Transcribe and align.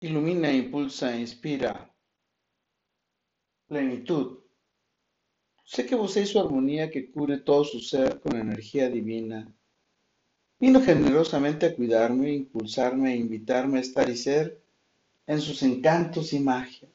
Ilumina, 0.00 0.52
impulsa, 0.52 1.16
inspira. 1.16 1.92
Plenitud. 3.66 4.38
Sé 5.64 5.84
que 5.86 5.96
vos 5.96 6.12
su 6.12 6.38
armonía 6.38 6.88
que 6.88 7.10
cubre 7.10 7.38
todo 7.38 7.64
su 7.64 7.80
ser 7.80 8.20
con 8.20 8.36
energía 8.36 8.88
divina. 8.88 9.52
Vino 10.60 10.80
generosamente 10.80 11.66
a 11.66 11.74
cuidarme, 11.74 12.32
impulsarme 12.32 13.12
e 13.12 13.16
invitarme 13.16 13.78
a 13.78 13.80
estar 13.80 14.08
y 14.08 14.16
ser 14.16 14.60
en 15.26 15.40
sus 15.40 15.64
encantos 15.64 16.32
y 16.32 16.38
magia. 16.38 16.88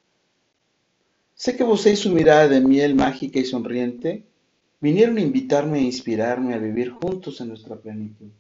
Sé 1.35 1.57
que 1.57 1.63
vos 1.65 1.81
su 1.81 2.09
mirada 2.09 2.47
de 2.47 2.61
miel 2.61 2.95
mágica 2.95 3.37
y 3.37 3.45
sonriente 3.45 4.23
vinieron 4.79 5.17
a 5.17 5.21
invitarme 5.21 5.79
e 5.79 5.83
inspirarme 5.83 6.53
a 6.53 6.57
vivir 6.57 6.91
juntos 6.91 7.41
en 7.41 7.49
nuestra 7.49 7.75
plenitud. 7.75 8.31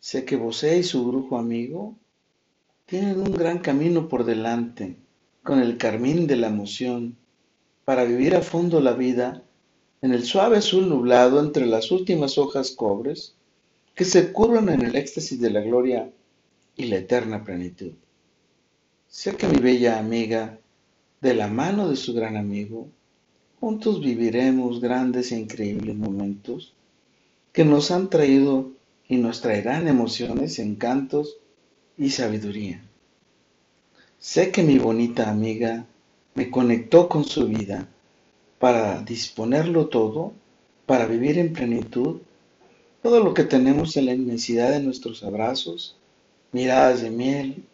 Sé 0.00 0.24
que 0.24 0.36
y 0.36 0.82
su 0.82 1.06
brujo 1.06 1.36
amigo 1.36 1.94
tienen 2.88 3.20
un 3.20 3.32
gran 3.32 3.58
camino 3.58 4.08
por 4.08 4.24
delante, 4.24 4.96
con 5.42 5.60
el 5.60 5.76
carmín 5.76 6.26
de 6.26 6.36
la 6.36 6.46
emoción, 6.46 7.18
para 7.84 8.04
vivir 8.04 8.34
a 8.34 8.40
fondo 8.40 8.80
la 8.80 8.94
vida 8.94 9.42
en 10.00 10.12
el 10.12 10.24
suave 10.24 10.56
azul 10.56 10.88
nublado 10.88 11.38
entre 11.38 11.66
las 11.66 11.90
últimas 11.90 12.38
hojas 12.38 12.70
cobres 12.70 13.34
que 13.94 14.06
se 14.06 14.32
curvan 14.32 14.70
en 14.70 14.80
el 14.86 14.96
éxtasis 14.96 15.38
de 15.38 15.50
la 15.50 15.60
gloria 15.60 16.10
y 16.76 16.86
la 16.86 16.96
eterna 16.96 17.44
plenitud. 17.44 17.92
Sé 19.06 19.36
que 19.36 19.48
mi 19.48 19.58
bella 19.58 19.98
amiga, 19.98 20.58
de 21.20 21.34
la 21.34 21.48
mano 21.48 21.90
de 21.90 21.96
su 21.96 22.14
gran 22.14 22.38
amigo, 22.38 22.88
juntos 23.60 24.00
viviremos 24.00 24.80
grandes 24.80 25.30
e 25.32 25.38
increíbles 25.38 25.94
momentos 25.94 26.72
que 27.52 27.66
nos 27.66 27.90
han 27.90 28.08
traído 28.08 28.70
y 29.06 29.18
nos 29.18 29.42
traerán 29.42 29.88
emociones, 29.88 30.58
encantos 30.58 31.36
y 31.98 32.10
sabiduría. 32.10 32.80
Sé 34.18 34.52
que 34.52 34.62
mi 34.62 34.78
bonita 34.78 35.28
amiga 35.28 35.84
me 36.34 36.50
conectó 36.50 37.08
con 37.08 37.24
su 37.24 37.48
vida 37.48 37.88
para 38.58 39.02
disponerlo 39.02 39.88
todo, 39.88 40.32
para 40.86 41.06
vivir 41.06 41.38
en 41.38 41.52
plenitud, 41.52 42.20
todo 43.02 43.22
lo 43.22 43.34
que 43.34 43.44
tenemos 43.44 43.96
en 43.96 44.06
la 44.06 44.14
inmensidad 44.14 44.70
de 44.70 44.80
nuestros 44.80 45.22
abrazos, 45.22 45.96
miradas 46.52 47.02
de 47.02 47.10
miel, 47.10 47.64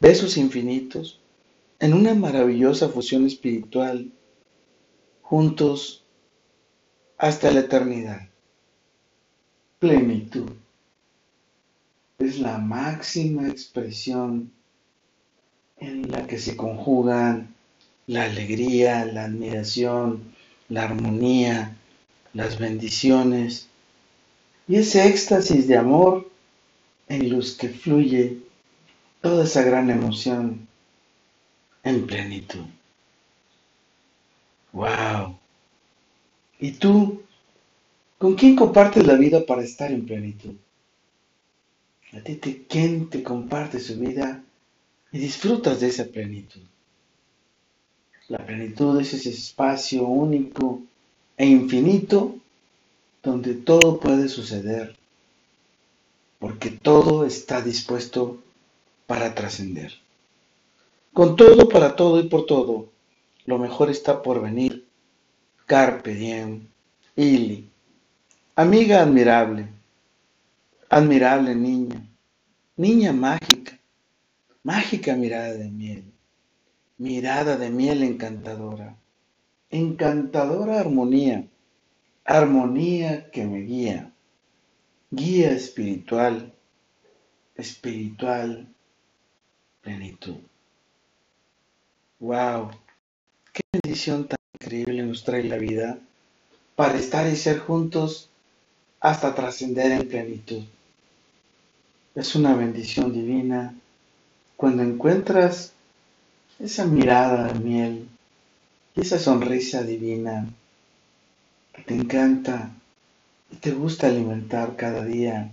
besos 0.00 0.36
infinitos, 0.36 1.20
en 1.78 1.92
una 1.92 2.14
maravillosa 2.14 2.88
fusión 2.88 3.26
espiritual, 3.26 4.10
juntos 5.22 6.04
hasta 7.18 7.50
la 7.50 7.60
eternidad. 7.60 8.28
Plenitud 9.78 10.50
es 12.26 12.38
la 12.38 12.58
máxima 12.58 13.48
expresión 13.48 14.52
en 15.78 16.10
la 16.10 16.26
que 16.26 16.38
se 16.38 16.56
conjugan 16.56 17.54
la 18.06 18.24
alegría, 18.24 19.04
la 19.04 19.24
admiración, 19.24 20.34
la 20.68 20.84
armonía, 20.84 21.76
las 22.32 22.58
bendiciones 22.58 23.68
y 24.68 24.76
ese 24.76 25.06
éxtasis 25.06 25.68
de 25.68 25.76
amor 25.76 26.30
en 27.08 27.30
los 27.30 27.52
que 27.52 27.68
fluye 27.68 28.38
toda 29.20 29.44
esa 29.44 29.62
gran 29.62 29.90
emoción 29.90 30.66
en 31.84 32.06
plenitud. 32.06 32.66
¡Wow! 34.72 35.38
¿Y 36.58 36.72
tú? 36.72 37.22
¿Con 38.18 38.34
quién 38.34 38.56
compartes 38.56 39.06
la 39.06 39.14
vida 39.14 39.44
para 39.46 39.62
estar 39.62 39.92
en 39.92 40.04
plenitud? 40.04 40.56
¿A 42.12 42.20
ti 42.20 42.36
te, 42.36 42.66
quién 42.66 43.10
te 43.10 43.22
comparte 43.22 43.80
su 43.80 43.98
vida 43.98 44.42
y 45.12 45.18
disfrutas 45.18 45.80
de 45.80 45.88
esa 45.88 46.04
plenitud? 46.04 46.62
La 48.28 48.44
plenitud 48.44 49.00
es 49.00 49.14
ese 49.14 49.30
espacio 49.30 50.04
único 50.04 50.82
e 51.36 51.46
infinito 51.46 52.36
donde 53.22 53.54
todo 53.54 53.98
puede 53.98 54.28
suceder, 54.28 54.96
porque 56.38 56.70
todo 56.70 57.26
está 57.26 57.60
dispuesto 57.60 58.38
para 59.06 59.34
trascender. 59.34 59.92
Con 61.12 61.36
todo, 61.36 61.68
para 61.68 61.96
todo 61.96 62.20
y 62.20 62.28
por 62.28 62.46
todo, 62.46 62.88
lo 63.46 63.58
mejor 63.58 63.90
está 63.90 64.22
por 64.22 64.42
venir. 64.42 64.86
Carpe 65.66 66.14
diem, 66.14 66.66
Ili. 67.16 67.68
Amiga 68.54 69.02
admirable, 69.02 69.68
admirable 70.96 71.54
niña, 71.54 72.00
niña 72.74 73.12
mágica, 73.12 73.78
mágica 74.62 75.14
mirada 75.14 75.52
de 75.52 75.68
miel, 75.68 76.04
mirada 76.96 77.58
de 77.58 77.68
miel 77.68 78.02
encantadora, 78.02 78.96
encantadora 79.68 80.80
armonía, 80.80 81.46
armonía 82.24 83.30
que 83.30 83.44
me 83.44 83.60
guía, 83.70 84.10
guía 85.10 85.50
espiritual, 85.50 86.54
espiritual 87.56 88.66
plenitud. 89.82 90.38
¡Wow! 92.20 92.70
¡Qué 93.52 93.60
bendición 93.70 94.28
tan 94.28 94.38
increíble 94.54 95.02
nos 95.02 95.24
trae 95.24 95.44
la 95.44 95.58
vida 95.58 95.98
para 96.74 96.96
estar 96.96 97.30
y 97.30 97.36
ser 97.36 97.58
juntos 97.58 98.30
hasta 99.00 99.34
trascender 99.34 99.92
en 99.92 100.08
plenitud! 100.08 100.64
Es 102.16 102.34
una 102.34 102.54
bendición 102.54 103.12
divina 103.12 103.74
cuando 104.56 104.82
encuentras 104.82 105.74
esa 106.58 106.86
mirada 106.86 107.52
de 107.52 107.60
miel 107.60 108.08
y 108.94 109.02
esa 109.02 109.18
sonrisa 109.18 109.82
divina 109.82 110.48
que 111.74 111.82
te 111.82 111.94
encanta 111.94 112.70
y 113.52 113.56
te 113.56 113.72
gusta 113.72 114.06
alimentar 114.06 114.76
cada 114.76 115.04
día 115.04 115.52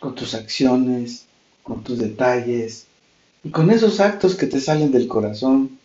con 0.00 0.14
tus 0.14 0.34
acciones, 0.34 1.26
con 1.62 1.84
tus 1.84 1.98
detalles 1.98 2.86
y 3.44 3.50
con 3.50 3.70
esos 3.70 4.00
actos 4.00 4.34
que 4.34 4.46
te 4.46 4.60
salen 4.60 4.92
del 4.92 5.08
corazón 5.08 5.78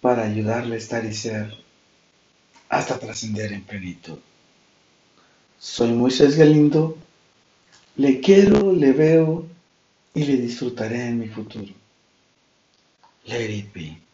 para 0.00 0.24
ayudarle 0.24 0.76
a 0.76 0.78
estar 0.78 1.04
y 1.04 1.12
ser 1.12 1.52
hasta 2.70 2.98
trascender 2.98 3.52
en 3.52 3.64
plenitud. 3.64 4.16
Soy 5.58 5.92
Moisés 5.92 6.38
Galindo, 6.38 6.96
le 7.96 8.20
quiero, 8.20 8.72
le 8.72 8.92
veo 8.92 9.46
y 10.14 10.24
le 10.24 10.36
disfrutaré 10.36 11.08
en 11.08 11.18
mi 11.18 11.28
futuro. 11.28 11.72
Let 13.26 13.50
it 13.50 13.72
be. 13.72 14.09